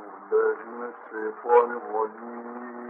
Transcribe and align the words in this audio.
بالله 0.00 0.56
من 0.78 0.92
الشيطان 0.92 1.70
الرجيم 1.80 2.89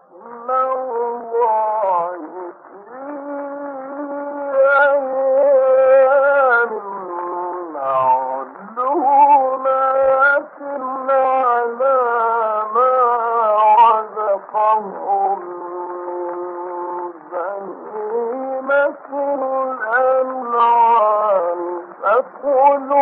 فكلوا 22.03 23.00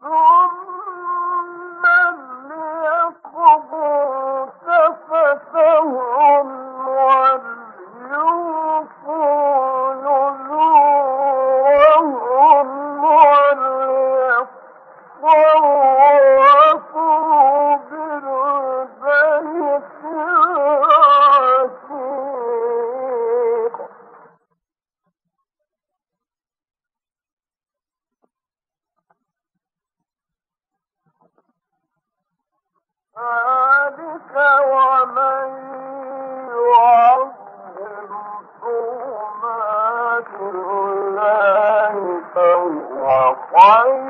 ثم 0.00 0.95
long 43.66 44.05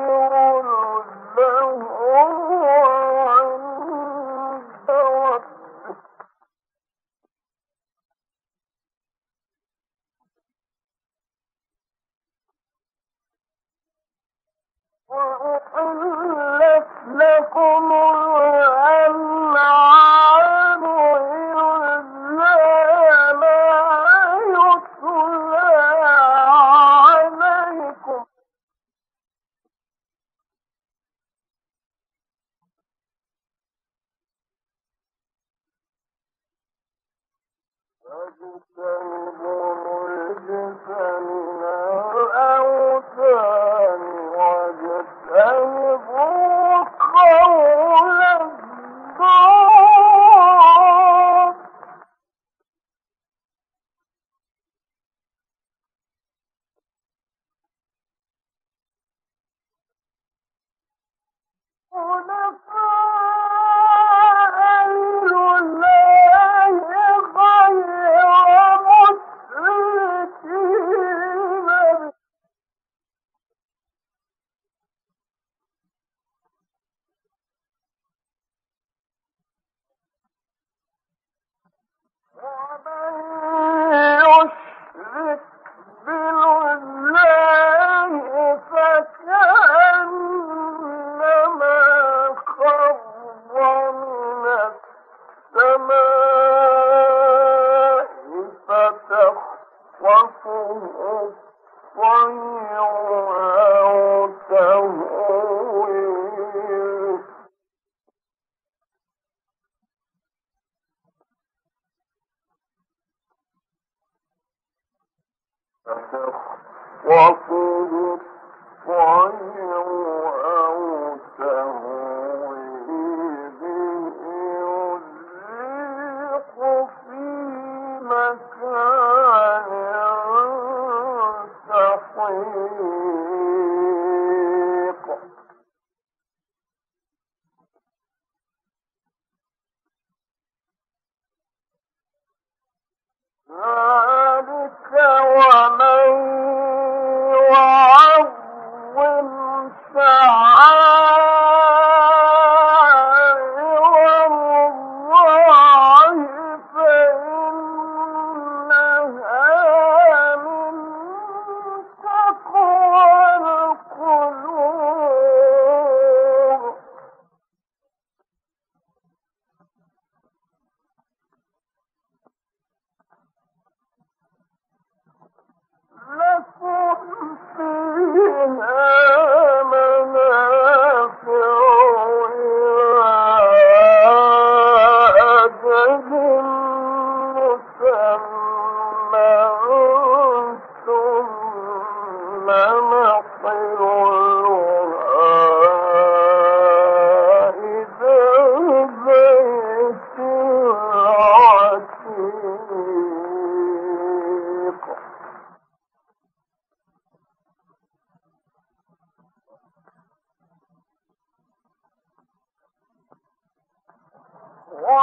Walter. 117.07 117.66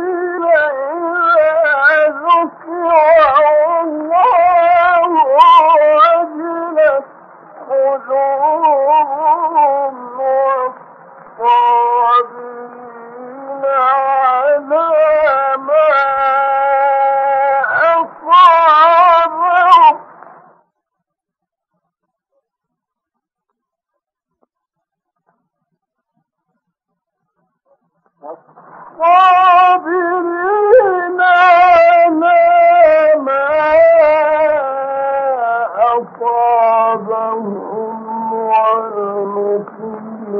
أصابهم 36.01 37.95
ولنقيم 38.33 40.31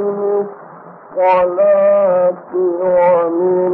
الصلاة 1.16 2.52
ومن 2.54 3.72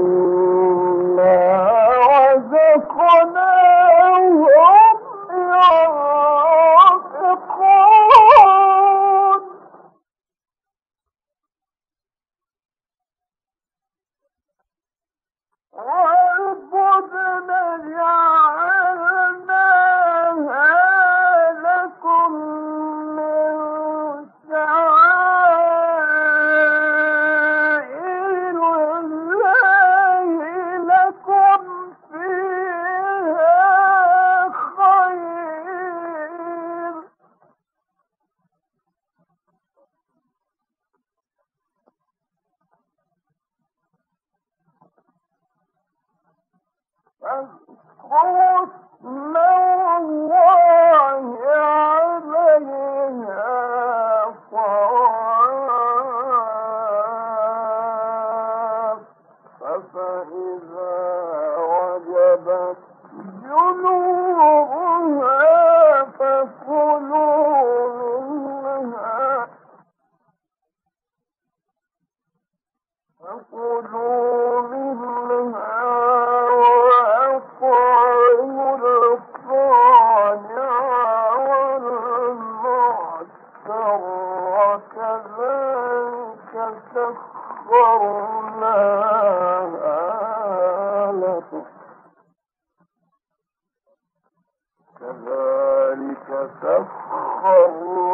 I 97.40 98.07